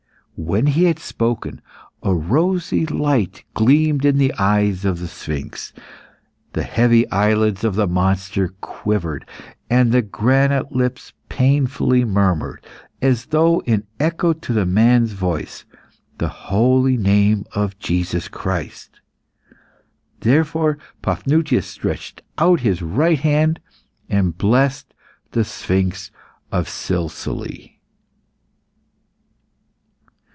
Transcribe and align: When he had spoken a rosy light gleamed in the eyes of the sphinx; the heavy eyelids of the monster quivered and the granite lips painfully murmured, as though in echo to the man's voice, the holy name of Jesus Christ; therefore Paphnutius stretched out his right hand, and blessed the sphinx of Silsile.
When 0.43 0.65
he 0.65 0.85
had 0.85 0.97
spoken 0.97 1.61
a 2.01 2.15
rosy 2.15 2.87
light 2.87 3.43
gleamed 3.53 4.03
in 4.05 4.17
the 4.17 4.33
eyes 4.39 4.85
of 4.85 4.97
the 4.97 5.07
sphinx; 5.07 5.71
the 6.53 6.63
heavy 6.63 7.07
eyelids 7.11 7.63
of 7.63 7.75
the 7.75 7.85
monster 7.85 8.47
quivered 8.59 9.29
and 9.69 9.91
the 9.91 10.01
granite 10.01 10.71
lips 10.71 11.13
painfully 11.29 12.03
murmured, 12.05 12.65
as 13.03 13.27
though 13.27 13.59
in 13.67 13.83
echo 13.99 14.33
to 14.33 14.51
the 14.51 14.65
man's 14.65 15.11
voice, 15.11 15.63
the 16.17 16.29
holy 16.29 16.97
name 16.97 17.45
of 17.53 17.77
Jesus 17.77 18.27
Christ; 18.27 18.99
therefore 20.21 20.79
Paphnutius 21.03 21.67
stretched 21.67 22.23
out 22.39 22.61
his 22.61 22.81
right 22.81 23.19
hand, 23.19 23.59
and 24.09 24.35
blessed 24.35 24.91
the 25.33 25.43
sphinx 25.43 26.09
of 26.51 26.67
Silsile. 26.67 27.75